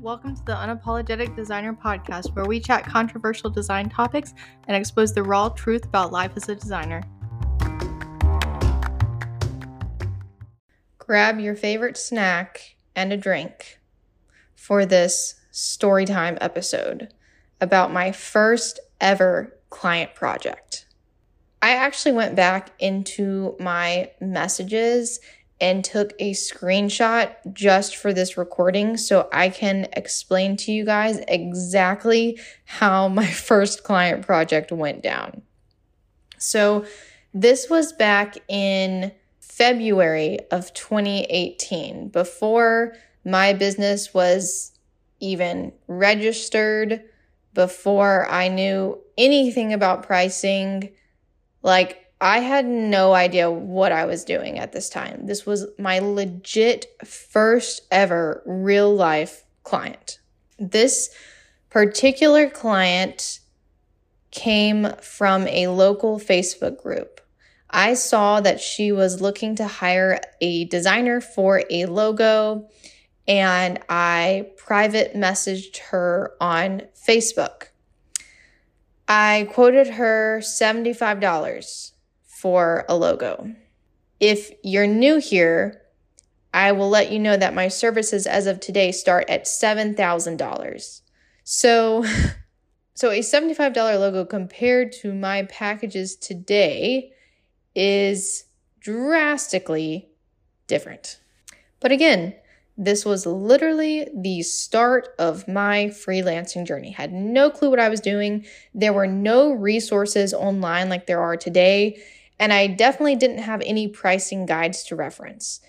Welcome 0.00 0.36
to 0.36 0.44
the 0.44 0.54
Unapologetic 0.54 1.34
Designer 1.34 1.72
Podcast, 1.72 2.32
where 2.36 2.44
we 2.44 2.60
chat 2.60 2.86
controversial 2.86 3.50
design 3.50 3.88
topics 3.88 4.32
and 4.68 4.76
expose 4.76 5.12
the 5.12 5.24
raw 5.24 5.48
truth 5.48 5.84
about 5.86 6.12
life 6.12 6.30
as 6.36 6.48
a 6.48 6.54
designer. 6.54 7.02
Grab 10.98 11.40
your 11.40 11.56
favorite 11.56 11.96
snack 11.96 12.76
and 12.94 13.12
a 13.12 13.16
drink 13.16 13.80
for 14.54 14.86
this 14.86 15.34
storytime 15.52 16.38
episode 16.40 17.12
about 17.60 17.92
my 17.92 18.12
first 18.12 18.78
ever 19.00 19.58
client 19.68 20.14
project. 20.14 20.86
I 21.60 21.70
actually 21.70 22.12
went 22.12 22.36
back 22.36 22.70
into 22.78 23.56
my 23.58 24.12
messages 24.20 25.18
and 25.60 25.84
took 25.84 26.12
a 26.18 26.32
screenshot 26.32 27.34
just 27.52 27.96
for 27.96 28.12
this 28.12 28.36
recording 28.36 28.96
so 28.96 29.28
I 29.32 29.48
can 29.48 29.88
explain 29.92 30.56
to 30.58 30.72
you 30.72 30.84
guys 30.84 31.20
exactly 31.26 32.38
how 32.64 33.08
my 33.08 33.26
first 33.48 33.82
client 33.82 34.24
project 34.24 34.70
went 34.70 35.02
down. 35.02 35.42
So, 36.38 36.84
this 37.34 37.68
was 37.68 37.92
back 37.92 38.38
in 38.48 39.12
February 39.40 40.38
of 40.50 40.72
2018, 40.72 42.08
before 42.08 42.94
my 43.24 43.52
business 43.52 44.14
was 44.14 44.72
even 45.20 45.72
registered, 45.88 47.02
before 47.54 48.26
I 48.30 48.48
knew 48.48 48.98
anything 49.18 49.72
about 49.72 50.04
pricing. 50.04 50.92
Like, 51.62 52.07
I 52.20 52.40
had 52.40 52.66
no 52.66 53.14
idea 53.14 53.50
what 53.50 53.92
I 53.92 54.04
was 54.04 54.24
doing 54.24 54.58
at 54.58 54.72
this 54.72 54.88
time. 54.88 55.26
This 55.26 55.46
was 55.46 55.66
my 55.78 56.00
legit 56.00 56.86
first 57.04 57.82
ever 57.92 58.42
real 58.44 58.92
life 58.92 59.44
client. 59.62 60.18
This 60.58 61.10
particular 61.70 62.50
client 62.50 63.38
came 64.32 64.92
from 65.00 65.46
a 65.46 65.68
local 65.68 66.18
Facebook 66.18 66.82
group. 66.82 67.20
I 67.70 67.94
saw 67.94 68.40
that 68.40 68.60
she 68.60 68.90
was 68.90 69.20
looking 69.20 69.54
to 69.56 69.66
hire 69.66 70.20
a 70.40 70.64
designer 70.64 71.20
for 71.20 71.62
a 71.70 71.86
logo, 71.86 72.68
and 73.28 73.78
I 73.88 74.50
private 74.56 75.14
messaged 75.14 75.76
her 75.90 76.32
on 76.40 76.82
Facebook. 76.96 77.68
I 79.06 79.48
quoted 79.52 79.86
her 79.88 80.40
$75 80.40 81.92
for 82.40 82.84
a 82.88 82.96
logo. 82.96 83.52
If 84.20 84.52
you're 84.62 84.86
new 84.86 85.18
here, 85.18 85.82
I 86.54 86.72
will 86.72 86.88
let 86.88 87.10
you 87.10 87.18
know 87.18 87.36
that 87.36 87.54
my 87.54 87.66
services 87.68 88.26
as 88.26 88.46
of 88.46 88.60
today 88.60 88.92
start 88.92 89.28
at 89.28 89.44
$7,000. 89.44 91.00
So, 91.42 92.04
so 92.94 93.10
a 93.10 93.20
$75 93.20 93.76
logo 93.76 94.24
compared 94.24 94.92
to 95.02 95.12
my 95.12 95.42
packages 95.44 96.14
today 96.14 97.10
is 97.74 98.44
drastically 98.80 100.08
different. 100.68 101.20
But 101.80 101.90
again, 101.90 102.34
this 102.76 103.04
was 103.04 103.26
literally 103.26 104.08
the 104.16 104.42
start 104.42 105.08
of 105.18 105.48
my 105.48 105.86
freelancing 105.86 106.64
journey. 106.64 106.92
Had 106.92 107.12
no 107.12 107.50
clue 107.50 107.70
what 107.70 107.80
I 107.80 107.88
was 107.88 108.00
doing. 108.00 108.46
There 108.72 108.92
were 108.92 109.08
no 109.08 109.50
resources 109.52 110.32
online 110.32 110.88
like 110.88 111.06
there 111.06 111.20
are 111.20 111.36
today 111.36 112.00
and 112.38 112.52
I 112.52 112.66
definitely 112.66 113.16
didn't 113.16 113.38
have 113.38 113.62
any 113.64 113.88
pricing 113.88 114.46
guides 114.46 114.84
to 114.84 114.96
reference. 114.96 115.60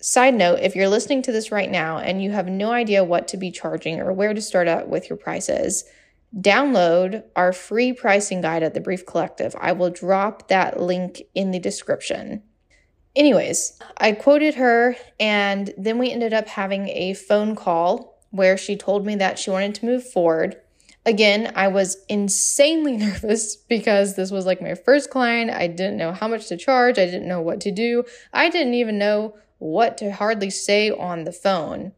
Side 0.00 0.34
note 0.34 0.60
if 0.60 0.76
you're 0.76 0.88
listening 0.88 1.22
to 1.22 1.32
this 1.32 1.50
right 1.50 1.70
now 1.70 1.98
and 1.98 2.22
you 2.22 2.30
have 2.30 2.48
no 2.48 2.70
idea 2.72 3.04
what 3.04 3.28
to 3.28 3.36
be 3.36 3.50
charging 3.50 4.00
or 4.00 4.12
where 4.12 4.34
to 4.34 4.42
start 4.42 4.68
out 4.68 4.88
with 4.88 5.08
your 5.08 5.16
prices, 5.16 5.84
download 6.38 7.24
our 7.36 7.52
free 7.52 7.92
pricing 7.92 8.40
guide 8.40 8.62
at 8.62 8.74
the 8.74 8.80
Brief 8.80 9.06
Collective. 9.06 9.56
I 9.58 9.72
will 9.72 9.90
drop 9.90 10.48
that 10.48 10.80
link 10.80 11.22
in 11.34 11.52
the 11.52 11.58
description. 11.58 12.42
Anyways, 13.16 13.78
I 13.98 14.12
quoted 14.12 14.56
her, 14.56 14.96
and 15.20 15.72
then 15.78 15.98
we 15.98 16.10
ended 16.10 16.34
up 16.34 16.48
having 16.48 16.88
a 16.88 17.14
phone 17.14 17.54
call 17.54 18.20
where 18.30 18.56
she 18.56 18.76
told 18.76 19.06
me 19.06 19.14
that 19.14 19.38
she 19.38 19.50
wanted 19.50 19.76
to 19.76 19.86
move 19.86 20.04
forward 20.04 20.56
Again, 21.06 21.52
I 21.54 21.68
was 21.68 21.98
insanely 22.08 22.96
nervous 22.96 23.56
because 23.56 24.16
this 24.16 24.30
was 24.30 24.46
like 24.46 24.62
my 24.62 24.74
first 24.74 25.10
client. 25.10 25.50
I 25.50 25.66
didn't 25.66 25.96
know 25.96 26.12
how 26.12 26.28
much 26.28 26.48
to 26.48 26.56
charge. 26.56 26.98
I 26.98 27.06
didn't 27.06 27.28
know 27.28 27.40
what 27.40 27.60
to 27.62 27.70
do. 27.70 28.04
I 28.32 28.48
didn't 28.48 28.74
even 28.74 28.98
know 28.98 29.36
what 29.58 29.98
to 29.98 30.12
hardly 30.12 30.50
say 30.50 30.90
on 30.90 31.24
the 31.24 31.32
phone. 31.32 31.92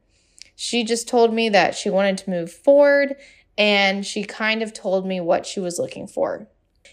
She 0.55 0.84
just 0.84 1.09
told 1.09 1.34
me 1.34 1.49
that 1.50 1.75
she 1.75 1.91
wanted 1.91 2.19
to 2.19 2.31
move 2.31 2.50
forward 2.50 3.16
and 3.59 4.05
she 4.05 4.25
kind 4.25 4.62
of 4.62 4.72
told 4.72 5.06
me 5.06 5.21
what 5.21 5.47
she 5.47 5.61
was 5.61 5.78
looking 5.78 6.06
for. 6.06 6.49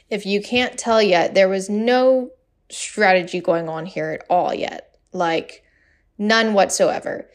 If 0.09 0.25
you 0.25 0.41
can't 0.41 0.77
tell 0.77 1.01
yet, 1.01 1.33
there 1.33 1.49
was 1.49 1.69
no 1.69 2.31
strategy 2.69 3.41
going 3.41 3.69
on 3.69 3.85
here 3.85 4.11
at 4.11 4.25
all 4.29 4.53
yet. 4.53 4.97
Like, 5.11 5.63
none 6.17 6.53
whatsoever. 6.53 7.29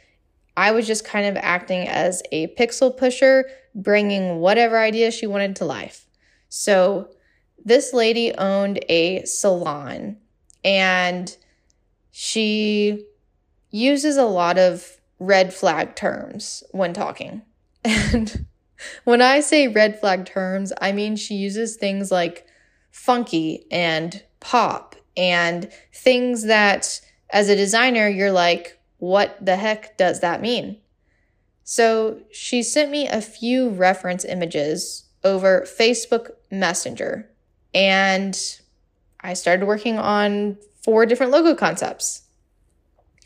I 0.58 0.72
was 0.72 0.88
just 0.88 1.04
kind 1.04 1.24
of 1.24 1.36
acting 1.36 1.86
as 1.86 2.20
a 2.32 2.48
pixel 2.56 2.94
pusher 2.94 3.48
bringing 3.76 4.40
whatever 4.40 4.76
idea 4.76 5.12
she 5.12 5.24
wanted 5.24 5.54
to 5.56 5.64
life. 5.64 6.08
So, 6.48 7.10
this 7.64 7.92
lady 7.92 8.34
owned 8.34 8.80
a 8.88 9.24
salon 9.24 10.16
and 10.64 11.36
she 12.10 13.06
uses 13.70 14.16
a 14.16 14.24
lot 14.24 14.58
of 14.58 14.96
red 15.20 15.54
flag 15.54 15.94
terms 15.94 16.64
when 16.72 16.92
talking. 16.92 17.42
And 17.84 18.46
when 19.04 19.22
I 19.22 19.40
say 19.40 19.68
red 19.68 19.98
flag 19.98 20.24
terms, 20.24 20.72
I 20.80 20.92
mean 20.92 21.16
she 21.16 21.34
uses 21.34 21.76
things 21.76 22.10
like 22.10 22.46
funky 22.90 23.66
and 23.70 24.22
pop 24.40 24.94
and 25.16 25.70
things 25.92 26.44
that 26.44 27.00
as 27.30 27.48
a 27.48 27.56
designer, 27.56 28.08
you're 28.08 28.32
like, 28.32 28.77
what 28.98 29.44
the 29.44 29.56
heck 29.56 29.96
does 29.96 30.20
that 30.20 30.42
mean? 30.42 30.78
So 31.64 32.20
she 32.30 32.62
sent 32.62 32.90
me 32.90 33.08
a 33.08 33.20
few 33.20 33.70
reference 33.70 34.24
images 34.24 35.04
over 35.24 35.62
Facebook 35.62 36.30
Messenger, 36.50 37.28
and 37.74 38.38
I 39.20 39.34
started 39.34 39.66
working 39.66 39.98
on 39.98 40.56
four 40.82 41.06
different 41.06 41.32
logo 41.32 41.54
concepts. 41.54 42.22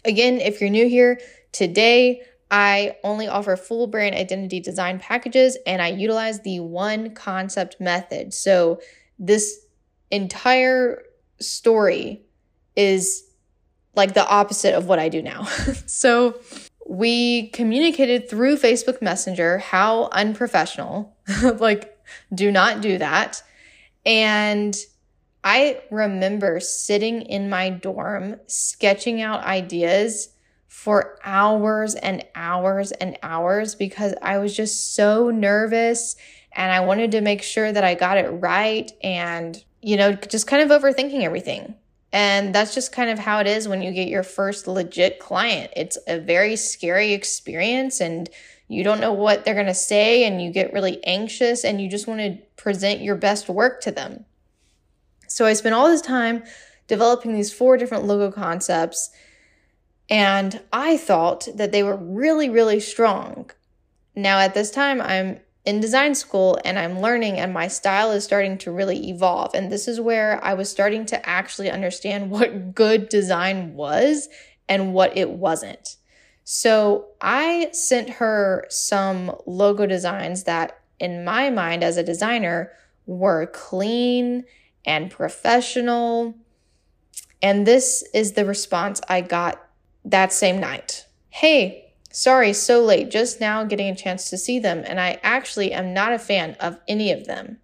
Again, 0.05 0.41
if 0.41 0.61
you're 0.61 0.71
new 0.71 0.89
here, 0.89 1.21
today 1.53 2.23
I 2.51 2.97
only 3.05 3.29
offer 3.29 3.57
full 3.57 3.87
brand 3.87 4.15
identity 4.15 4.61
design 4.61 4.99
packages 4.99 5.57
and 5.67 5.81
I 5.81 5.89
utilize 5.89 6.41
the 6.41 6.61
one 6.61 7.15
concept 7.15 7.81
method. 7.81 8.35
So 8.35 8.81
this 9.19 9.61
entire 10.11 11.03
story 11.39 12.23
is 12.77 13.25
like 13.95 14.15
the 14.15 14.27
opposite 14.27 14.75
of 14.75 14.87
what 14.87 14.99
I 14.99 15.09
do 15.09 15.23
now. 15.23 15.45
so 15.87 16.41
we 16.87 17.49
communicated 17.49 18.29
through 18.29 18.57
Facebook 18.57 19.01
Messenger. 19.03 19.59
How 19.59 20.09
unprofessional. 20.13 21.17
like, 21.59 21.99
do 22.35 22.51
not 22.51 22.81
do 22.81 22.99
that. 22.99 23.43
And 24.05 24.77
I 25.45 25.81
remember 25.91 26.61
sitting 26.61 27.23
in 27.23 27.51
my 27.51 27.71
dorm 27.71 28.37
sketching 28.47 29.21
out 29.21 29.45
ideas 29.45 30.29
for 30.69 31.19
hours 31.25 31.95
and 31.95 32.25
hours 32.35 32.93
and 32.93 33.19
hours 33.23 33.75
because 33.75 34.15
I 34.23 34.39
was 34.39 34.57
just 34.57 34.95
so 34.95 35.31
nervous 35.31 36.17
and 36.53 36.73
I 36.73 36.81
wanted 36.81 37.13
to 37.13 37.21
make 37.21 37.43
sure 37.43 37.71
that 37.71 37.85
I 37.85 37.95
got 37.95 38.19
it 38.19 38.29
right 38.29 38.91
and, 39.03 39.63
you 39.81 39.97
know, 39.97 40.13
just 40.13 40.47
kind 40.47 40.71
of 40.71 40.83
overthinking 40.83 41.23
everything. 41.23 41.75
And 42.13 42.55
that's 42.55 42.75
just 42.75 42.93
kind 42.93 43.09
of 43.09 43.19
how 43.19 43.39
it 43.39 43.47
is 43.47 43.67
when 43.67 43.81
you 43.81 43.91
get 43.91 44.09
your 44.09 44.23
first 44.23 44.67
legit 44.67 45.19
client. 45.19 45.73
It's 45.75 45.99
a 46.07 46.19
very 46.19 46.57
scary 46.57 47.13
experience 47.13 48.01
and 48.01 48.29
you 48.69 48.85
don't 48.85 49.01
know 49.01 49.13
what 49.13 49.45
they're 49.45 49.55
going 49.55 49.67
to 49.67 49.75
say 49.75 50.25
and 50.25 50.43
you 50.43 50.51
get 50.51 50.73
really 50.73 51.03
anxious 51.05 51.65
and 51.65 51.81
you 51.81 51.89
just 51.89 52.07
want 52.07 52.21
to 52.21 52.39
present 52.57 53.01
your 53.01 53.17
best 53.17 53.49
work 53.49 53.81
to 53.83 53.91
them. 53.91 54.27
So 55.27 55.47
I 55.47 55.55
spent 55.55 55.75
all 55.75 55.89
this 55.89 56.03
time 56.03 56.43
developing 56.87 57.33
these 57.33 57.53
four 57.53 57.79
different 57.79 58.05
logo 58.05 58.31
concepts 58.31 59.11
and 60.11 60.61
I 60.73 60.99
thought 60.99 61.49
that 61.55 61.73
they 61.73 61.83
were 61.83 61.97
really, 61.97 62.51
really 62.51 62.81
strong. 62.81 63.51
Now, 64.15 64.39
at 64.41 64.53
this 64.53 64.71
time, 64.71 65.01
I'm 65.01 65.41
in 65.65 65.81
design 65.81 66.15
school 66.15 66.59
and 66.65 66.79
I'm 66.79 67.01
learning 67.01 67.39
and 67.39 67.53
my 67.53 67.69
style 67.69 68.11
is 68.11 68.25
starting 68.25 68.59
to 68.59 68.73
really 68.73 69.09
evolve. 69.11 69.55
And 69.55 69.71
this 69.71 69.87
is 69.87 70.01
where 70.01 70.43
I 70.45 70.55
was 70.55 70.69
starting 70.69 71.07
to 71.07 71.29
actually 71.29 71.71
understand 71.71 72.31
what 72.31 72.75
good 72.75 73.09
design 73.09 73.75
was 73.75 74.29
and 74.69 74.93
what 74.93 75.17
it 75.17 75.31
wasn't. 75.31 75.97
So 76.45 77.07
I 77.21 77.69
sent 77.73 78.11
her 78.11 78.67
some 78.69 79.37
logo 79.47 79.87
designs 79.87 80.45
that, 80.45 80.81
in 80.99 81.25
my 81.25 81.51
mind 81.51 81.85
as 81.85 81.97
a 81.97 82.03
designer, 82.03 82.73
were 83.07 83.47
clean 83.47 84.45
and 84.85 85.11
professional. 85.11 86.35
And 87.41 87.67
this 87.67 88.05
is 88.13 88.33
the 88.33 88.45
response 88.45 89.01
I 89.09 89.21
got 89.21 89.65
that 90.05 90.33
same 90.33 90.59
night. 90.59 91.07
Hey, 91.29 91.92
Sorry, 92.13 92.53
so 92.53 92.83
late, 92.83 93.11
just 93.11 93.41
now 93.41 93.65
getting 93.65 93.89
a 93.89 93.97
chance 93.97 94.29
to 94.29 94.37
see 94.37 94.59
them, 94.59 94.85
and 94.87 95.01
I 95.01 95.19
actually 95.23 95.73
am 95.73 95.95
not 95.95 96.13
a 96.13 96.19
fan 96.19 96.57
of 96.61 96.79
any 96.87 97.11
of 97.11 97.27
them. 97.27 97.59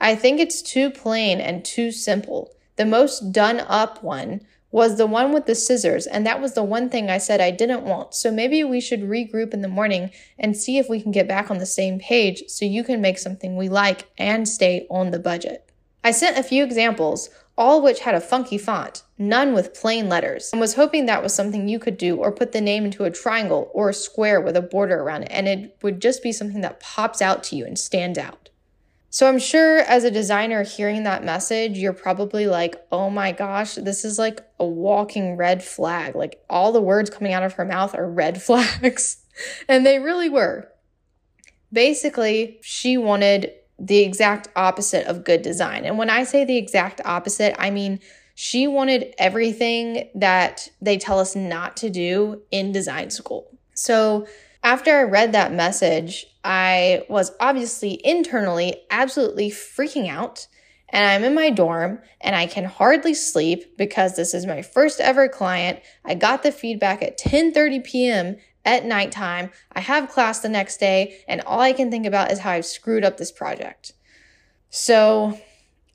I 0.00 0.16
think 0.16 0.40
it's 0.40 0.62
too 0.62 0.90
plain 0.90 1.40
and 1.40 1.64
too 1.64 1.92
simple. 1.92 2.52
The 2.74 2.84
most 2.84 3.30
done 3.30 3.60
up 3.60 4.02
one 4.02 4.40
was 4.72 4.96
the 4.96 5.06
one 5.06 5.32
with 5.32 5.46
the 5.46 5.54
scissors, 5.54 6.08
and 6.08 6.26
that 6.26 6.40
was 6.40 6.54
the 6.54 6.64
one 6.64 6.90
thing 6.90 7.08
I 7.08 7.18
said 7.18 7.40
I 7.40 7.52
didn't 7.52 7.84
want. 7.84 8.14
So 8.14 8.32
maybe 8.32 8.64
we 8.64 8.80
should 8.80 9.02
regroup 9.02 9.54
in 9.54 9.62
the 9.62 9.68
morning 9.68 10.10
and 10.36 10.56
see 10.56 10.78
if 10.78 10.88
we 10.88 11.00
can 11.00 11.12
get 11.12 11.28
back 11.28 11.48
on 11.48 11.58
the 11.58 11.66
same 11.66 12.00
page 12.00 12.42
so 12.48 12.64
you 12.64 12.82
can 12.82 13.00
make 13.00 13.18
something 13.18 13.56
we 13.56 13.68
like 13.68 14.10
and 14.18 14.48
stay 14.48 14.88
on 14.90 15.12
the 15.12 15.20
budget. 15.20 15.70
I 16.02 16.10
sent 16.10 16.36
a 16.36 16.42
few 16.42 16.64
examples, 16.64 17.30
all 17.56 17.80
which 17.80 18.00
had 18.00 18.14
a 18.14 18.20
funky 18.20 18.58
font, 18.58 19.02
none 19.16 19.54
with 19.54 19.74
plain 19.74 20.08
letters, 20.08 20.50
and 20.52 20.60
was 20.60 20.74
hoping 20.74 21.06
that 21.06 21.22
was 21.22 21.32
something 21.34 21.68
you 21.68 21.78
could 21.78 21.96
do 21.96 22.16
or 22.16 22.32
put 22.32 22.52
the 22.52 22.60
name 22.60 22.84
into 22.84 23.04
a 23.04 23.10
triangle 23.10 23.70
or 23.72 23.90
a 23.90 23.94
square 23.94 24.40
with 24.40 24.56
a 24.56 24.62
border 24.62 25.00
around 25.00 25.22
it, 25.22 25.30
and 25.30 25.48
it 25.48 25.76
would 25.82 26.00
just 26.00 26.22
be 26.22 26.32
something 26.32 26.60
that 26.62 26.80
pops 26.80 27.22
out 27.22 27.44
to 27.44 27.56
you 27.56 27.64
and 27.64 27.78
stands 27.78 28.18
out. 28.18 28.50
So 29.14 29.28
I'm 29.28 29.38
sure 29.38 29.78
as 29.78 30.02
a 30.02 30.10
designer 30.10 30.64
hearing 30.64 31.04
that 31.04 31.22
message, 31.22 31.78
you're 31.78 31.92
probably 31.92 32.48
like, 32.48 32.74
oh 32.90 33.10
my 33.10 33.30
gosh, 33.30 33.76
this 33.76 34.04
is 34.04 34.18
like 34.18 34.40
a 34.58 34.66
walking 34.66 35.36
red 35.36 35.62
flag. 35.62 36.16
Like 36.16 36.42
all 36.50 36.72
the 36.72 36.82
words 36.82 37.10
coming 37.10 37.32
out 37.32 37.44
of 37.44 37.52
her 37.52 37.64
mouth 37.64 37.94
are 37.94 38.10
red 38.10 38.42
flags. 38.42 39.18
and 39.68 39.86
they 39.86 40.00
really 40.00 40.28
were. 40.28 40.68
Basically, 41.72 42.58
she 42.60 42.96
wanted 42.96 43.52
the 43.78 44.00
exact 44.00 44.48
opposite 44.56 45.06
of 45.06 45.24
good 45.24 45.42
design. 45.42 45.84
And 45.84 45.98
when 45.98 46.10
I 46.10 46.24
say 46.24 46.44
the 46.44 46.56
exact 46.56 47.00
opposite, 47.04 47.54
I 47.58 47.70
mean 47.70 48.00
she 48.34 48.66
wanted 48.66 49.14
everything 49.18 50.08
that 50.14 50.68
they 50.80 50.98
tell 50.98 51.20
us 51.20 51.36
not 51.36 51.76
to 51.78 51.90
do 51.90 52.42
in 52.50 52.72
design 52.72 53.10
school. 53.10 53.48
So 53.74 54.26
after 54.62 54.96
I 54.96 55.02
read 55.02 55.32
that 55.32 55.52
message, 55.52 56.26
I 56.42 57.04
was 57.08 57.32
obviously 57.38 58.00
internally 58.04 58.82
absolutely 58.90 59.50
freaking 59.50 60.08
out. 60.08 60.46
And 60.88 61.04
I'm 61.04 61.24
in 61.24 61.34
my 61.34 61.50
dorm 61.50 62.00
and 62.20 62.36
I 62.36 62.46
can 62.46 62.64
hardly 62.64 63.14
sleep 63.14 63.76
because 63.76 64.16
this 64.16 64.32
is 64.32 64.46
my 64.46 64.62
first 64.62 65.00
ever 65.00 65.28
client. 65.28 65.80
I 66.04 66.14
got 66.14 66.42
the 66.42 66.52
feedback 66.52 67.02
at 67.02 67.18
10:30 67.18 67.84
p.m. 67.84 68.36
at 68.64 68.84
nighttime. 68.84 69.50
I 69.72 69.80
have 69.80 70.10
class 70.10 70.40
the 70.40 70.48
next 70.48 70.78
day 70.78 71.22
and 71.28 71.40
all 71.42 71.60
I 71.60 71.72
can 71.72 71.90
think 71.90 72.06
about 72.06 72.32
is 72.32 72.40
how 72.40 72.50
I've 72.50 72.66
screwed 72.66 73.04
up 73.04 73.16
this 73.16 73.32
project. 73.32 73.92
So, 74.70 75.38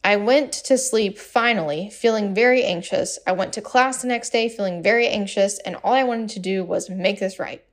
I 0.03 0.15
went 0.15 0.53
to 0.53 0.77
sleep 0.77 1.17
finally, 1.17 1.89
feeling 1.89 2.33
very 2.33 2.63
anxious. 2.63 3.19
I 3.27 3.33
went 3.33 3.51
to 3.53 3.61
class 3.61 4.01
the 4.01 4.07
next 4.07 4.29
day 4.29 4.47
feeling 4.47 4.81
very 4.81 5.07
anxious, 5.07 5.59
and 5.59 5.75
all 5.83 5.93
I 5.93 6.03
wanted 6.03 6.29
to 6.29 6.39
do 6.39 6.63
was 6.63 6.89
make 6.89 7.19
this 7.19 7.37
right. 7.37 7.63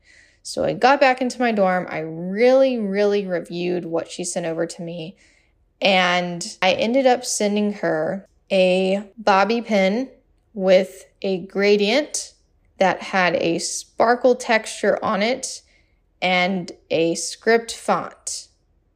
So 0.43 0.65
I 0.65 0.75
got 0.75 1.01
back 1.01 1.21
into 1.21 1.41
my 1.41 1.51
dorm. 1.53 1.87
I 1.89 1.99
really, 1.99 2.79
really 2.79 3.27
reviewed 3.27 3.85
what 3.85 4.11
she 4.11 4.23
sent 4.23 4.47
over 4.47 4.67
to 4.67 4.83
me. 4.83 5.17
And 5.81 6.57
I 6.63 6.73
ended 6.73 7.07
up 7.07 7.25
sending 7.25 7.75
her 7.75 8.29
a 8.51 9.03
bobby 9.19 9.61
pin 9.61 10.09
with 10.55 11.05
a 11.21 11.39
gradient 11.39 12.33
that 12.79 13.03
had 13.03 13.37
a 13.37 13.59
sparkle 13.59 14.35
texture 14.35 15.03
on 15.05 15.23
it 15.23 15.63
and 16.21 16.73
a 16.91 17.15
script 17.15 17.75
font. 17.75 18.49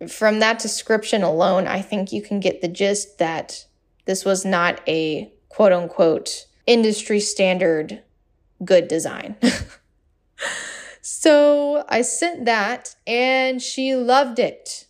From 0.08 0.38
that 0.40 0.58
description 0.58 1.22
alone, 1.22 1.66
I 1.66 1.82
think 1.82 2.12
you 2.12 2.22
can 2.22 2.40
get 2.40 2.60
the 2.60 2.68
gist 2.68 3.18
that 3.18 3.66
this 4.06 4.24
was 4.24 4.44
not 4.44 4.80
a 4.88 5.32
quote 5.48 5.72
unquote 5.72 6.46
industry 6.66 7.20
standard 7.20 8.02
good 8.64 8.88
design. 8.88 9.36
So 11.02 11.84
I 11.88 12.02
sent 12.02 12.44
that 12.44 12.94
and 13.06 13.60
she 13.62 13.94
loved 13.94 14.38
it. 14.38 14.86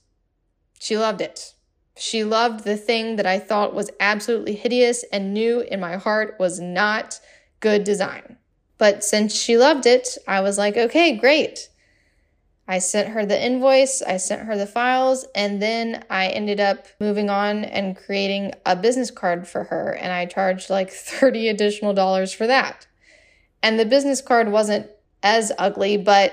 She 0.81 0.96
loved 0.96 1.20
it. 1.20 1.54
She 1.96 2.25
loved 2.25 2.64
the 2.64 2.76
thing 2.76 3.16
that 3.16 3.26
I 3.26 3.38
thought 3.38 3.75
was 3.75 3.90
absolutely 4.00 4.54
hideous 4.54 5.04
and 5.12 5.34
knew 5.34 5.60
in 5.60 5.81
my 5.81 5.96
heart 5.96 6.36
was 6.38 6.58
not 6.58 7.20
good 7.60 7.84
design. 7.84 8.36
But 8.81 9.05
since 9.05 9.35
she 9.35 9.59
loved 9.59 9.85
it, 9.85 10.17
I 10.27 10.41
was 10.41 10.56
like, 10.56 10.75
okay, 10.75 11.15
great. 11.15 11.69
I 12.67 12.79
sent 12.79 13.11
her 13.11 13.27
the 13.27 13.38
invoice, 13.38 14.00
I 14.00 14.17
sent 14.17 14.47
her 14.47 14.56
the 14.56 14.67
files, 14.67 15.27
and 15.35 15.61
then 15.61 16.03
I 16.09 16.29
ended 16.29 16.61
up 16.61 16.87
moving 16.99 17.29
on 17.29 17.65
and 17.65 17.94
creating 17.94 18.53
a 18.65 18.75
business 18.75 19.11
card 19.11 19.47
for 19.47 19.65
her. 19.65 19.93
And 19.93 20.11
I 20.11 20.25
charged 20.25 20.71
like 20.71 20.91
30 20.91 21.49
additional 21.49 21.93
dollars 21.93 22.32
for 22.32 22.47
that. 22.47 22.87
And 23.62 23.79
the 23.79 23.85
business 23.85 24.23
card 24.23 24.50
wasn't 24.50 24.88
as 25.23 25.53
ugly, 25.59 25.99
but 25.99 26.32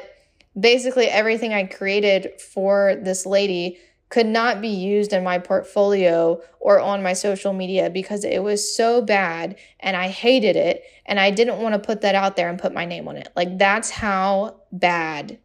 basically 0.57 1.07
everything 1.07 1.53
I 1.53 1.65
created 1.65 2.39
for 2.39 2.95
this 2.95 3.25
lady 3.25 3.77
could 4.09 4.25
not 4.25 4.61
be 4.61 4.69
used 4.69 5.11
in 5.11 5.23
my 5.23 5.37
portfolio 5.37 6.41
or 6.59 6.79
on 6.79 7.03
my 7.03 7.13
social 7.13 7.51
media 7.53 7.89
because 7.89 8.23
it 8.23 8.41
was 8.41 8.75
so 8.75 9.01
bad 9.01 9.57
and 9.79 9.97
I 9.97 10.07
hated 10.07 10.55
it 10.55 10.83
and 11.05 11.19
I 11.19 11.31
didn't 11.31 11.61
want 11.61 11.73
to 11.73 11.79
put 11.79 12.01
that 12.01 12.15
out 12.15 12.35
there 12.35 12.49
and 12.49 12.59
put 12.59 12.73
my 12.73 12.85
name 12.85 13.07
on 13.07 13.17
it. 13.17 13.29
Like 13.35 13.57
that's 13.57 13.89
how 13.89 14.61
bad 14.71 15.39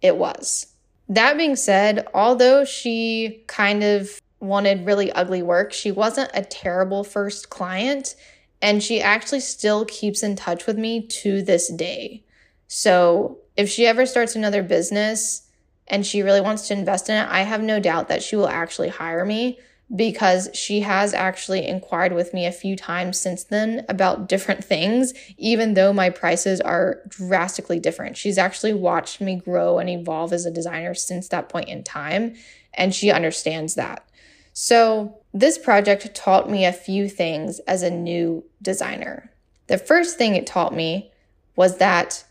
it 0.00 0.16
was. 0.16 0.66
That 1.08 1.36
being 1.36 1.56
said, 1.56 2.06
although 2.14 2.64
she 2.64 3.44
kind 3.46 3.84
of 3.84 4.20
wanted 4.40 4.86
really 4.86 5.12
ugly 5.12 5.42
work, 5.42 5.72
she 5.72 5.92
wasn't 5.92 6.30
a 6.32 6.42
terrible 6.42 7.04
first 7.04 7.50
client 7.50 8.16
and 8.62 8.82
she 8.82 9.00
actually 9.02 9.40
still 9.40 9.84
keeps 9.84 10.22
in 10.22 10.36
touch 10.36 10.66
with 10.66 10.78
me 10.78 11.06
to 11.08 11.42
this 11.42 11.70
day. 11.72 12.24
So 12.68 13.38
if 13.56 13.68
she 13.68 13.86
ever 13.86 14.06
starts 14.06 14.34
another 14.34 14.62
business 14.62 15.42
and 15.88 16.06
she 16.06 16.22
really 16.22 16.40
wants 16.40 16.68
to 16.68 16.74
invest 16.74 17.08
in 17.08 17.16
it, 17.16 17.28
I 17.28 17.42
have 17.42 17.62
no 17.62 17.80
doubt 17.80 18.08
that 18.08 18.22
she 18.22 18.36
will 18.36 18.48
actually 18.48 18.88
hire 18.88 19.24
me 19.24 19.58
because 19.94 20.48
she 20.54 20.80
has 20.80 21.12
actually 21.12 21.66
inquired 21.66 22.14
with 22.14 22.32
me 22.32 22.46
a 22.46 22.52
few 22.52 22.76
times 22.76 23.20
since 23.20 23.44
then 23.44 23.84
about 23.88 24.28
different 24.28 24.64
things, 24.64 25.12
even 25.36 25.74
though 25.74 25.92
my 25.92 26.08
prices 26.08 26.60
are 26.60 27.00
drastically 27.08 27.78
different. 27.78 28.16
She's 28.16 28.38
actually 28.38 28.72
watched 28.72 29.20
me 29.20 29.36
grow 29.36 29.78
and 29.78 29.90
evolve 29.90 30.32
as 30.32 30.46
a 30.46 30.50
designer 30.50 30.94
since 30.94 31.28
that 31.28 31.48
point 31.48 31.68
in 31.68 31.84
time, 31.84 32.34
and 32.72 32.94
she 32.94 33.10
understands 33.10 33.74
that. 33.74 34.08
So, 34.54 35.18
this 35.34 35.56
project 35.58 36.14
taught 36.14 36.50
me 36.50 36.64
a 36.66 36.72
few 36.72 37.08
things 37.08 37.58
as 37.60 37.82
a 37.82 37.90
new 37.90 38.44
designer. 38.60 39.30
The 39.66 39.78
first 39.78 40.18
thing 40.18 40.34
it 40.34 40.46
taught 40.46 40.74
me 40.74 41.10
was 41.56 41.78
that 41.78 42.24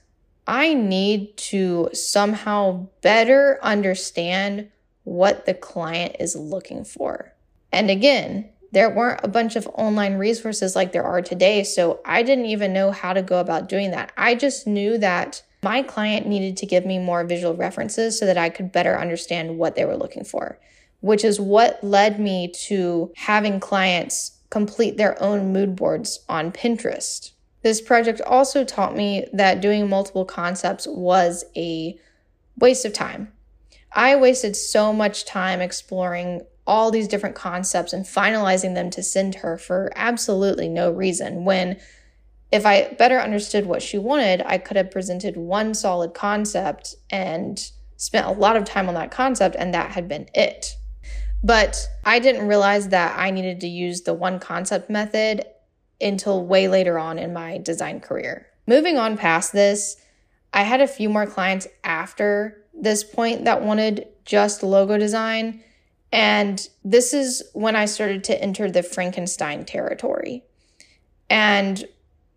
I 0.48 0.74
need 0.74 1.38
to 1.38 1.90
somehow 1.94 2.88
better 3.02 3.60
understand 3.62 4.70
what 5.04 5.46
the 5.46 5.54
client 5.54 6.16
is 6.20 6.36
looking 6.36 6.84
for. 6.84 7.34
And 7.72 7.90
again, 7.90 8.50
there 8.72 8.90
weren't 8.90 9.22
a 9.24 9.28
bunch 9.28 9.56
of 9.56 9.68
online 9.74 10.16
resources 10.16 10.76
like 10.76 10.92
there 10.92 11.04
are 11.04 11.22
today, 11.22 11.64
so 11.64 12.00
I 12.06 12.24
didn't 12.24 12.46
even 12.46 12.74
know 12.74 12.92
how 12.92 13.14
to 13.14 13.22
go 13.22 13.40
about 13.40 13.70
doing 13.70 13.92
that. 13.92 14.12
I 14.18 14.36
just 14.36 14.66
knew 14.66 14.98
that 15.00 15.44
my 15.64 15.84
client 15.84 16.26
needed 16.26 16.58
to 16.58 16.66
give 16.66 16.86
me 16.86 16.98
more 16.98 17.24
visual 17.24 17.54
references 17.54 18.18
so 18.18 18.26
that 18.26 18.38
I 18.38 18.50
could 18.50 18.72
better 18.72 18.98
understand 18.98 19.58
what 19.58 19.76
they 19.76 19.86
were 19.86 19.98
looking 19.98 20.24
for, 20.24 20.58
which 21.02 21.24
is 21.24 21.40
what 21.40 21.84
led 21.84 22.20
me 22.20 22.52
to 22.68 23.12
having 23.16 23.60
clients 23.60 24.40
complete 24.50 24.98
their 24.98 25.22
own 25.22 25.54
mood 25.54 25.76
boards 25.76 26.22
on 26.28 26.52
Pinterest. 26.52 27.32
This 27.64 27.82
project 27.82 28.22
also 28.22 28.64
taught 28.64 28.96
me 28.96 29.26
that 29.34 29.62
doing 29.62 29.88
multiple 29.88 30.26
concepts 30.26 30.88
was 30.88 31.46
a 31.56 31.98
waste 32.58 32.86
of 32.86 32.94
time. 32.94 33.32
I 33.94 34.16
wasted 34.16 34.56
so 34.56 34.94
much 34.94 35.26
time 35.26 35.62
exploring 35.62 36.42
all 36.66 36.92
these 36.92 37.08
different 37.08 37.36
concepts 37.36 37.92
and 37.92 38.06
finalizing 38.06 38.76
them 38.76 38.90
to 38.92 39.04
send 39.04 39.36
her 39.36 39.58
for 39.58 39.92
absolutely 39.96 40.70
no 40.70 40.92
reason 40.92 41.44
when 41.44 41.78
if 42.52 42.66
I 42.66 42.94
better 42.98 43.20
understood 43.20 43.66
what 43.66 43.82
she 43.82 43.98
wanted, 43.98 44.42
I 44.46 44.58
could 44.58 44.78
have 44.78 44.92
presented 44.92 45.38
one 45.38 45.74
solid 45.74 46.14
concept 46.14 46.96
and 47.10 47.72
spent 47.96 48.28
a 48.28 48.32
lot 48.32 48.58
of 48.58 48.66
time 48.66 48.90
on 48.90 48.96
that 48.96 49.12
concept, 49.12 49.56
and 49.58 49.74
that 49.74 49.92
had 49.92 50.08
been 50.08 50.28
it. 50.34 50.76
But 51.44 51.88
I 52.04 52.20
didn't 52.20 52.48
realize 52.48 52.90
that 52.90 53.18
I 53.18 53.32
needed 53.32 53.62
to 53.62 53.68
use 53.68 54.02
the 54.02 54.14
one 54.14 54.40
concept 54.40 54.90
method 54.90 55.46
until 56.02 56.46
way 56.46 56.68
later 56.68 56.98
on 56.98 57.20
in 57.20 57.34
my 57.34 57.58
design 57.58 58.00
career. 58.00 58.48
Moving 58.68 58.98
on 58.98 59.18
past 59.18 59.54
this, 59.54 59.98
I 60.54 60.64
had 60.64 60.82
a 60.82 60.88
few 60.88 61.10
more 61.10 61.26
clients 61.26 61.68
after 61.84 62.64
this 62.74 63.04
point 63.04 63.46
that 63.46 63.64
wanted 63.64 64.08
just 64.26 64.64
logo 64.64 64.98
design. 64.98 65.64
And 66.12 66.68
this 66.84 67.14
is 67.14 67.44
when 67.54 67.76
I 67.76 67.86
started 67.86 68.24
to 68.26 68.42
enter 68.42 68.70
the 68.70 68.84
Frankenstein 68.84 69.66
territory. 69.66 70.44
And 71.30 71.86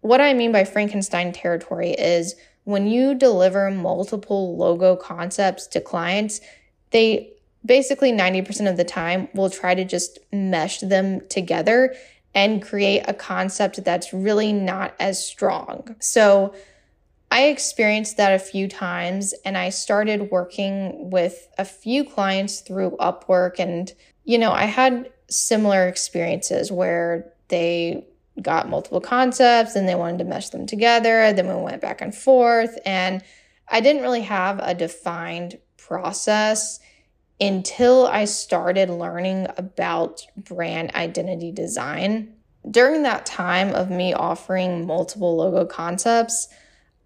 what 0.00 0.20
I 0.20 0.34
mean 0.34 0.52
by 0.52 0.64
Frankenstein 0.64 1.32
territory 1.32 1.90
is 1.90 2.36
when 2.64 2.86
you 2.86 3.14
deliver 3.14 3.70
multiple 3.70 4.56
logo 4.56 4.96
concepts 4.96 5.66
to 5.68 5.80
clients, 5.80 6.40
they 6.90 7.32
basically 7.64 8.12
90% 8.12 8.68
of 8.70 8.76
the 8.76 8.84
time 8.84 9.28
will 9.34 9.50
try 9.50 9.74
to 9.74 9.84
just 9.84 10.18
mesh 10.32 10.80
them 10.80 11.20
together 11.28 11.94
and 12.34 12.62
create 12.62 13.04
a 13.06 13.14
concept 13.14 13.84
that's 13.84 14.12
really 14.12 14.52
not 14.52 14.94
as 14.98 15.24
strong. 15.24 15.96
So 16.00 16.54
I 17.30 17.46
experienced 17.46 18.16
that 18.16 18.32
a 18.32 18.38
few 18.38 18.68
times 18.68 19.34
and 19.44 19.56
I 19.56 19.70
started 19.70 20.30
working 20.30 21.10
with 21.10 21.48
a 21.58 21.64
few 21.64 22.04
clients 22.04 22.60
through 22.60 22.96
Upwork. 23.00 23.58
And, 23.58 23.92
you 24.24 24.38
know, 24.38 24.52
I 24.52 24.64
had 24.64 25.10
similar 25.28 25.88
experiences 25.88 26.70
where 26.70 27.32
they 27.48 28.06
got 28.42 28.68
multiple 28.68 29.00
concepts 29.00 29.74
and 29.76 29.88
they 29.88 29.94
wanted 29.94 30.18
to 30.18 30.24
mesh 30.24 30.50
them 30.50 30.66
together. 30.66 31.32
Then 31.32 31.48
we 31.48 31.54
went 31.54 31.82
back 31.82 32.00
and 32.00 32.14
forth. 32.14 32.78
And 32.84 33.22
I 33.68 33.80
didn't 33.80 34.02
really 34.02 34.22
have 34.22 34.60
a 34.62 34.74
defined 34.74 35.58
process 35.76 36.80
until 37.40 38.06
I 38.06 38.24
started 38.26 38.90
learning 38.90 39.48
about 39.56 40.26
brand 40.36 40.94
identity 40.94 41.52
design. 41.52 42.34
During 42.70 43.02
that 43.02 43.26
time 43.26 43.74
of 43.74 43.90
me 43.90 44.14
offering 44.14 44.86
multiple 44.86 45.36
logo 45.36 45.66
concepts, 45.66 46.48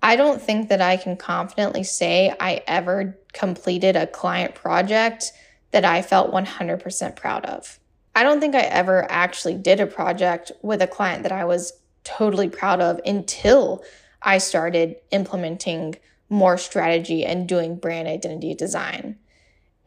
I 0.03 0.17
don't 0.17 0.41
think 0.41 0.69
that 0.69 0.81
I 0.81 0.97
can 0.97 1.17
confidently 1.17 1.83
say 1.83 2.35
I 2.39 2.63
ever 2.67 3.19
completed 3.33 3.97
a 3.97 4.07
client 4.07 4.55
project 4.55 5.33
that 5.73 5.85
I 5.85 6.03
felt 6.03 6.33
100% 6.33 7.17
proud 7.17 7.45
of. 7.47 7.81
I 8.15 8.23
don't 8.23 8.41
think 8.41 8.55
I 8.55 8.63
ever 8.63 9.07
actually 9.11 9.55
did 9.55 9.81
a 9.81 9.87
project 9.87 10.53
with 10.63 10.83
a 10.83 10.87
client 10.87 11.23
that 11.25 11.33
I 11.33 11.45
was 11.45 11.73
totally 12.05 12.49
proud 12.49 12.81
of 12.81 13.01
until 13.05 13.83
I 14.23 14.39
started 14.39 14.97
implementing 15.11 15.97
more 16.29 16.59
strategy 16.59 17.25
and 17.25 17.49
doing 17.49 17.77
brand 17.77 18.09
identity 18.09 18.55
design. 18.55 19.19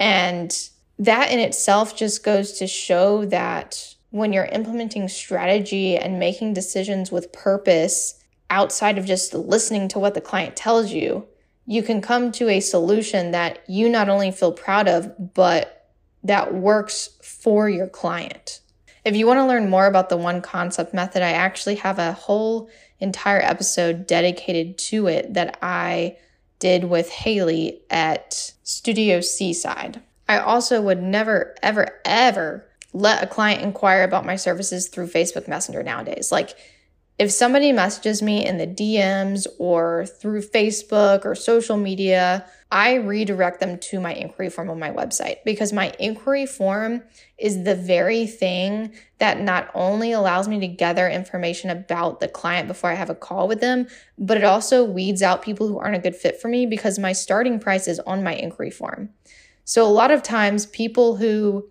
And 0.02 0.52
that 0.98 1.32
in 1.32 1.40
itself 1.40 1.96
just 1.96 2.24
goes 2.24 2.54
to 2.54 2.66
show 2.66 3.24
that 3.26 3.94
when 4.10 4.34
you're 4.34 4.46
implementing 4.46 5.08
strategy 5.08 5.96
and 5.96 6.18
making 6.18 6.56
decisions 6.56 7.12
with 7.12 7.32
purpose 7.32 8.20
outside 8.50 8.98
of 8.98 9.06
just 9.06 9.36
listening 9.36 9.88
to 9.90 10.00
what 10.00 10.16
the 10.16 10.20
client 10.20 10.56
tells 10.56 10.92
you, 10.92 11.28
you 11.68 11.84
can 11.84 12.02
come 12.02 12.32
to 12.32 12.50
a 12.50 12.60
solution 12.60 13.30
that 13.30 13.60
you 13.70 13.90
not 13.90 14.10
only 14.10 14.32
feel 14.32 14.52
proud 14.52 14.88
of, 14.88 15.34
but 15.36 15.92
that 16.24 16.52
works 16.52 17.12
for 17.22 17.70
your 17.70 17.88
client. 17.88 18.62
If 19.06 19.16
you 19.16 19.28
want 19.28 19.38
to 19.38 19.46
learn 19.46 19.70
more 19.70 19.86
about 19.86 20.10
the 20.10 20.18
one 20.18 20.42
concept 20.42 20.96
method, 20.96 21.22
I 21.22 21.34
actually 21.34 21.76
have 21.76 22.00
a 22.00 22.14
whole 22.14 22.70
entire 23.00 23.42
episode 23.42 24.08
dedicated 24.08 24.80
to 24.80 25.06
it 25.06 25.36
that 25.36 25.60
I 25.62 26.18
did 26.62 26.86
with 26.86 27.10
Haley 27.10 27.82
at 27.90 28.54
Studio 28.64 29.20
Seaside. 29.20 30.02
I 30.30 30.38
also 30.38 30.82
would 30.82 31.04
never, 31.04 31.56
ever, 31.62 32.00
ever 32.06 32.66
let 32.94 33.22
a 33.24 33.28
client 33.28 33.64
inquire 33.64 34.04
about 34.04 34.26
my 34.26 34.38
services 34.38 34.88
through 34.88 35.08
Facebook 35.08 35.48
Messenger 35.50 35.84
nowadays. 35.84 36.32
Like, 36.32 36.56
if 37.20 37.32
somebody 37.32 37.72
messages 37.72 38.22
me 38.22 38.46
in 38.46 38.58
the 38.58 38.68
DMs 38.68 39.46
or 39.60 40.06
through 40.06 40.42
Facebook 40.42 41.26
or 41.26 41.36
social 41.36 41.78
media, 41.78 42.46
I 42.72 42.94
redirect 42.96 43.60
them 43.60 43.78
to 43.78 44.00
my 44.00 44.14
inquiry 44.14 44.50
form 44.50 44.70
on 44.70 44.80
my 44.80 44.92
website 44.92 45.44
because 45.44 45.74
my 45.74 45.94
inquiry 46.00 46.46
form 46.46 47.04
is 47.38 47.66
the 47.66 47.76
very 47.76 48.26
thing 48.26 48.94
that 49.18 49.42
not 49.42 49.70
only 49.74 50.14
allows 50.14 50.48
me 50.48 50.60
to 50.62 50.68
gather 50.68 51.10
information 51.10 51.70
about 51.70 52.22
the 52.22 52.30
client 52.30 52.70
before 52.70 52.90
I 52.90 52.94
have 52.94 53.10
a 53.10 53.16
call 53.16 53.50
with 53.50 53.60
them, 53.60 53.88
but 54.18 54.38
it 54.38 54.46
also 54.46 54.86
weeds 54.86 55.22
out 55.22 55.42
people 55.42 55.68
who 55.68 55.80
aren't 55.80 55.98
a 55.98 56.00
good 56.00 56.16
fit 56.16 56.40
for 56.40 56.48
me 56.48 56.66
because 56.66 56.98
my 56.98 57.12
starting 57.12 57.60
price 57.60 57.90
is 57.90 58.00
on 58.00 58.24
my 58.24 58.36
inquiry 58.36 58.72
form. 58.72 59.10
So 59.66 59.86
a 59.86 59.92
lot 59.92 60.12
of 60.12 60.24
times, 60.24 60.66
people 60.66 61.18
who 61.18 61.68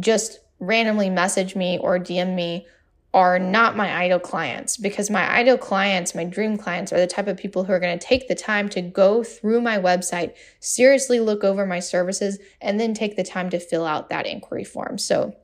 just 0.00 0.40
randomly 0.58 1.08
message 1.10 1.54
me 1.54 1.78
or 1.78 1.98
DM 1.98 2.34
me 2.34 2.66
are 3.14 3.38
not 3.38 3.76
my 3.76 3.92
ideal 3.92 4.18
clients 4.18 4.76
because 4.78 5.10
my 5.10 5.28
ideal 5.30 5.58
clients, 5.58 6.14
my 6.14 6.24
dream 6.24 6.56
clients, 6.56 6.92
are 6.92 7.00
the 7.00 7.06
type 7.06 7.26
of 7.26 7.36
people 7.36 7.64
who 7.64 7.72
are 7.72 7.80
going 7.80 7.98
to 7.98 8.06
take 8.06 8.26
the 8.26 8.34
time 8.34 8.68
to 8.70 8.80
go 8.80 9.22
through 9.22 9.60
my 9.60 9.78
website, 9.78 10.34
seriously 10.60 11.20
look 11.20 11.44
over 11.44 11.66
my 11.66 11.78
services, 11.78 12.38
and 12.60 12.80
then 12.80 12.94
take 12.94 13.16
the 13.16 13.22
time 13.22 13.50
to 13.50 13.60
fill 13.60 13.84
out 13.84 14.08
that 14.08 14.26
inquiry 14.26 14.64
form. 14.64 14.96
So 14.96 15.36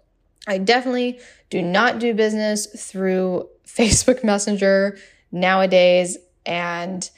I 0.47 0.57
definitely 0.57 1.21
do 1.51 1.61
not 1.61 1.99
do 1.99 2.15
business 2.15 2.67
through 2.91 3.49
Facebook 3.67 4.25
Messenger 4.25 4.97
nowadays. 5.31 6.17
And 6.47 7.09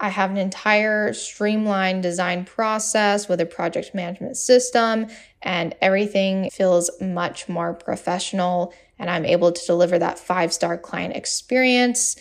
I 0.00 0.08
have 0.08 0.32
an 0.32 0.36
entire 0.36 1.12
streamlined 1.12 2.02
design 2.02 2.44
process 2.44 3.28
with 3.28 3.40
a 3.40 3.46
project 3.46 3.94
management 3.94 4.36
system, 4.36 5.06
and 5.42 5.76
everything 5.80 6.50
feels 6.50 6.90
much 7.00 7.48
more 7.48 7.72
professional 7.72 8.74
and 9.02 9.10
I'm 9.10 9.26
able 9.26 9.50
to 9.50 9.66
deliver 9.66 9.98
that 9.98 10.20
five 10.20 10.52
star 10.52 10.78
client 10.78 11.16
experience 11.16 12.16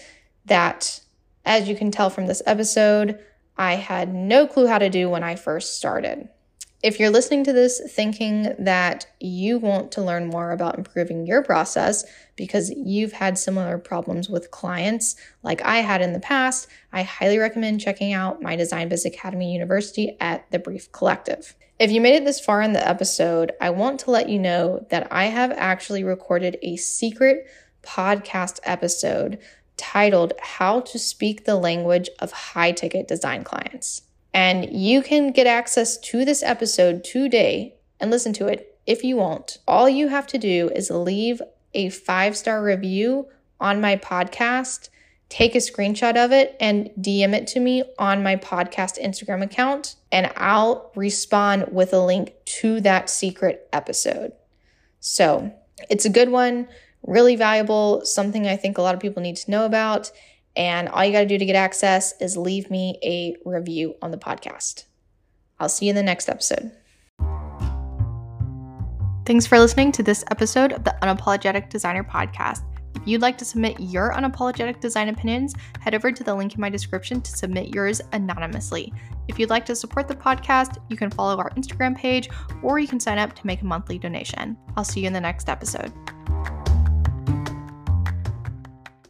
that, 0.45 0.99
as 1.45 1.69
you 1.69 1.75
can 1.75 1.91
tell 1.91 2.09
from 2.09 2.25
this 2.25 2.41
episode, 2.47 3.19
I 3.55 3.75
had 3.75 4.11
no 4.11 4.47
clue 4.47 4.65
how 4.65 4.79
to 4.79 4.89
do 4.89 5.07
when 5.07 5.23
I 5.23 5.35
first 5.35 5.77
started. 5.77 6.27
If 6.83 6.99
you're 6.99 7.11
listening 7.11 7.43
to 7.43 7.53
this 7.53 7.79
thinking 7.93 8.55
that 8.57 9.05
you 9.19 9.59
want 9.59 9.91
to 9.91 10.01
learn 10.01 10.25
more 10.25 10.49
about 10.49 10.79
improving 10.79 11.27
your 11.27 11.43
process 11.43 12.03
because 12.35 12.71
you've 12.71 13.11
had 13.11 13.37
similar 13.37 13.77
problems 13.77 14.29
with 14.29 14.49
clients 14.49 15.15
like 15.43 15.61
I 15.61 15.77
had 15.77 16.01
in 16.01 16.13
the 16.13 16.19
past, 16.19 16.67
I 16.91 17.03
highly 17.03 17.37
recommend 17.37 17.81
checking 17.81 18.13
out 18.13 18.41
my 18.41 18.55
Design 18.55 18.89
Biz 18.89 19.05
Academy 19.05 19.53
University 19.53 20.17
at 20.19 20.49
the 20.49 20.57
Brief 20.57 20.91
Collective. 20.91 21.55
If 21.77 21.91
you 21.91 22.01
made 22.01 22.15
it 22.15 22.25
this 22.25 22.39
far 22.39 22.63
in 22.63 22.73
the 22.73 22.87
episode, 22.87 23.51
I 23.61 23.69
want 23.69 23.99
to 24.01 24.11
let 24.11 24.27
you 24.27 24.39
know 24.39 24.83
that 24.89 25.07
I 25.11 25.25
have 25.25 25.51
actually 25.51 26.03
recorded 26.03 26.57
a 26.63 26.77
secret 26.77 27.45
podcast 27.83 28.59
episode 28.63 29.37
titled 29.77 30.33
How 30.41 30.79
to 30.79 30.97
Speak 30.97 31.45
the 31.45 31.57
Language 31.57 32.09
of 32.17 32.31
High 32.31 32.71
Ticket 32.71 33.07
Design 33.07 33.43
Clients. 33.43 34.01
And 34.33 34.71
you 34.71 35.01
can 35.01 35.31
get 35.31 35.47
access 35.47 35.97
to 35.97 36.23
this 36.23 36.41
episode 36.43 37.03
today 37.03 37.75
and 37.99 38.09
listen 38.09 38.33
to 38.33 38.47
it 38.47 38.79
if 38.85 39.03
you 39.03 39.17
want. 39.17 39.57
All 39.67 39.89
you 39.89 40.07
have 40.07 40.27
to 40.27 40.37
do 40.37 40.69
is 40.75 40.89
leave 40.89 41.41
a 41.73 41.89
five 41.89 42.37
star 42.37 42.63
review 42.63 43.27
on 43.59 43.81
my 43.81 43.95
podcast 43.95 44.89
take 45.31 45.55
a 45.55 45.59
screenshot 45.59 46.17
of 46.17 46.33
it 46.33 46.57
and 46.59 46.89
DM 46.99 47.33
it 47.33 47.47
to 47.47 47.59
me 47.61 47.83
on 47.97 48.21
my 48.21 48.35
podcast 48.35 49.01
Instagram 49.01 49.41
account, 49.41 49.95
and 50.11 50.29
I'll 50.35 50.91
respond 50.93 51.67
with 51.71 51.93
a 51.93 52.05
link 52.05 52.33
to 52.59 52.81
that 52.81 53.09
secret 53.09 53.69
episode. 53.71 54.33
So 54.99 55.53
it's 55.89 56.03
a 56.03 56.09
good 56.09 56.29
one, 56.29 56.67
really 57.07 57.37
valuable, 57.37 58.03
something 58.03 58.45
I 58.45 58.57
think 58.57 58.77
a 58.77 58.81
lot 58.81 58.93
of 58.93 58.99
people 58.99 59.23
need 59.23 59.37
to 59.37 59.49
know 59.49 59.65
about. 59.65 60.11
And 60.55 60.89
all 60.89 61.03
you 61.05 61.11
got 61.11 61.21
to 61.21 61.25
do 61.25 61.37
to 61.37 61.45
get 61.45 61.55
access 61.55 62.13
is 62.19 62.35
leave 62.35 62.69
me 62.69 62.97
a 63.03 63.35
review 63.45 63.95
on 64.01 64.11
the 64.11 64.17
podcast. 64.17 64.85
I'll 65.59 65.69
see 65.69 65.85
you 65.85 65.91
in 65.91 65.95
the 65.95 66.03
next 66.03 66.29
episode. 66.29 66.71
Thanks 69.25 69.45
for 69.45 69.59
listening 69.59 69.91
to 69.93 70.03
this 70.03 70.25
episode 70.31 70.73
of 70.73 70.83
the 70.83 70.95
Unapologetic 71.01 71.69
Designer 71.69 72.03
Podcast. 72.03 72.63
If 72.95 73.07
you'd 73.07 73.21
like 73.21 73.37
to 73.37 73.45
submit 73.45 73.79
your 73.79 74.11
unapologetic 74.13 74.79
design 74.79 75.09
opinions, 75.09 75.55
head 75.79 75.95
over 75.95 76.11
to 76.11 76.23
the 76.23 76.35
link 76.35 76.53
in 76.53 76.61
my 76.61 76.69
description 76.69 77.21
to 77.21 77.31
submit 77.31 77.73
yours 77.73 78.01
anonymously. 78.11 78.93
If 79.27 79.39
you'd 79.39 79.49
like 79.49 79.65
to 79.67 79.75
support 79.75 80.07
the 80.07 80.15
podcast, 80.15 80.77
you 80.89 80.97
can 80.97 81.09
follow 81.09 81.37
our 81.37 81.49
Instagram 81.51 81.95
page 81.95 82.29
or 82.61 82.79
you 82.79 82.87
can 82.87 82.99
sign 82.99 83.17
up 83.17 83.33
to 83.33 83.47
make 83.47 83.61
a 83.61 83.65
monthly 83.65 83.97
donation. 83.97 84.57
I'll 84.75 84.83
see 84.83 85.01
you 85.01 85.07
in 85.07 85.13
the 85.13 85.21
next 85.21 85.49
episode. 85.49 85.93